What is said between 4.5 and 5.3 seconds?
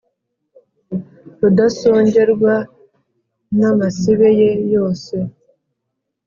yose